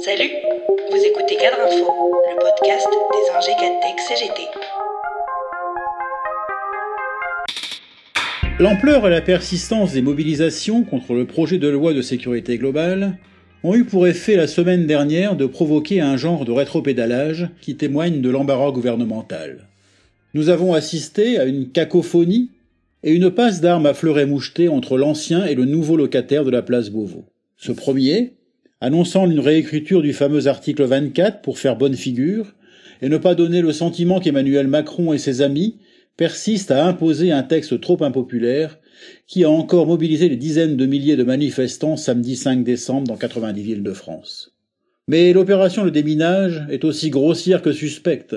[0.00, 0.30] Salut,
[0.90, 1.92] vous écoutez Cadre Info,
[2.30, 4.42] le podcast des ingés Cadtech CGT.
[8.60, 13.18] L'ampleur et la persistance des mobilisations contre le projet de loi de sécurité globale
[13.64, 18.20] ont eu pour effet la semaine dernière de provoquer un genre de rétropédalage qui témoigne
[18.20, 19.68] de l'embarras gouvernemental.
[20.34, 22.50] Nous avons assisté à une cacophonie
[23.02, 26.62] et une passe d'armes à fleuret moucheté entre l'ancien et le nouveau locataire de la
[26.62, 27.24] place Beauvau.
[27.56, 28.34] Ce premier,
[28.80, 32.54] annonçant une réécriture du fameux article 24 pour faire bonne figure,
[33.02, 35.78] et ne pas donner le sentiment qu'Emmanuel Macron et ses amis
[36.16, 38.78] persistent à imposer un texte trop impopulaire
[39.26, 43.62] qui a encore mobilisé des dizaines de milliers de manifestants samedi 5 décembre dans 90
[43.62, 44.52] villes de France.
[45.06, 48.36] Mais l'opération de déminage est aussi grossière que suspecte,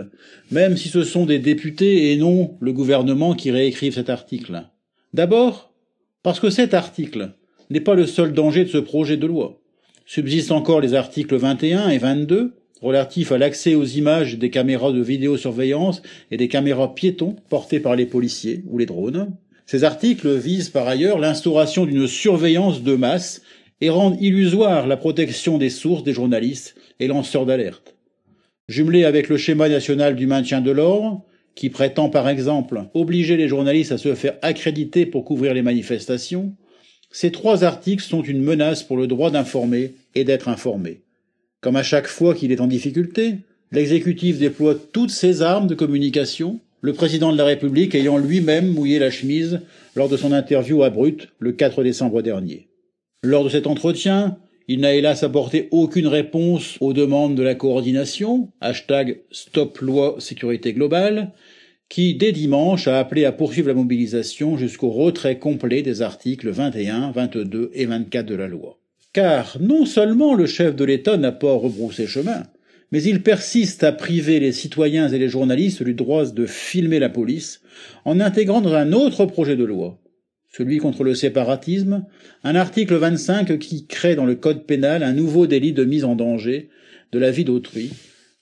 [0.51, 4.63] même si ce sont des députés et non le gouvernement qui réécrivent cet article.
[5.13, 5.73] D'abord,
[6.23, 7.33] parce que cet article
[7.71, 9.59] n'est pas le seul danger de ce projet de loi.
[10.13, 12.51] Subsistent encore les articles 21 et 22
[12.81, 17.95] relatifs à l'accès aux images des caméras de vidéosurveillance et des caméras piétons portées par
[17.95, 19.33] les policiers ou les drones.
[19.65, 23.41] Ces articles visent par ailleurs l'instauration d'une surveillance de masse
[23.79, 27.95] et rendent illusoire la protection des sources des journalistes et lanceurs d'alerte.
[28.67, 31.23] Jumelé avec le schéma national du maintien de l'ordre,
[31.55, 36.53] qui prétend par exemple obliger les journalistes à se faire accréditer pour couvrir les manifestations,
[37.11, 41.01] ces trois articles sont une menace pour le droit d'informer et d'être informé.
[41.59, 43.35] Comme à chaque fois qu'il est en difficulté,
[43.71, 48.97] l'exécutif déploie toutes ses armes de communication, le président de la République ayant lui-même mouillé
[48.97, 49.61] la chemise
[49.95, 52.67] lors de son interview à Brut le 4 décembre dernier.
[53.23, 54.37] Lors de cet entretien,
[54.67, 60.73] il n'a hélas apporté aucune réponse aux demandes de la coordination, hashtag Stop Loi Sécurité
[60.73, 61.31] Globale,
[61.91, 67.11] qui, dès dimanche, a appelé à poursuivre la mobilisation jusqu'au retrait complet des articles 21,
[67.11, 68.79] 22 et 24 de la loi.
[69.11, 72.43] Car non seulement le chef de l'État n'a pas rebroussé chemin,
[72.93, 77.09] mais il persiste à priver les citoyens et les journalistes du droit de filmer la
[77.09, 77.59] police
[78.05, 79.99] en intégrant dans un autre projet de loi,
[80.49, 82.05] celui contre le séparatisme,
[82.45, 86.15] un article 25 qui crée dans le code pénal un nouveau délit de mise en
[86.15, 86.69] danger
[87.11, 87.91] de la vie d'autrui,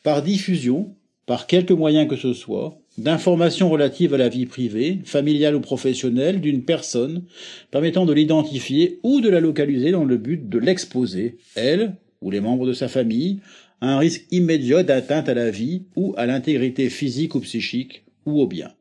[0.04, 0.96] par diffusion,
[1.26, 6.42] par quelque moyen que ce soit, d'informations relatives à la vie privée, familiale ou professionnelle
[6.42, 7.24] d'une personne,
[7.72, 12.42] permettant de l'identifier ou de la localiser dans le but de l'exposer, elle ou les
[12.42, 13.40] membres de sa famille,
[13.82, 18.42] à un risque immédiat d'atteinte à la vie ou à l'intégrité physique ou psychique ou
[18.42, 18.74] au bien.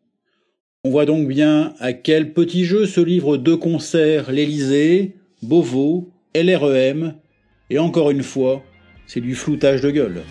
[0.85, 7.15] On voit donc bien à quel petit jeu se livrent deux concerts l'Élysée, Beauvau, LREM,
[7.71, 8.63] et encore une fois,
[9.07, 10.23] c'est du floutage de gueule.